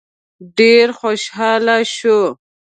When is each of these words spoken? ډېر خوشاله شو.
ډېر 0.57 0.87
خوشاله 0.99 1.77
شو. 1.95 2.19